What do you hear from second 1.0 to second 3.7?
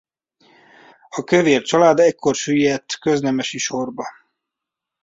A Kövér-család ekkor süllyedt köznemesi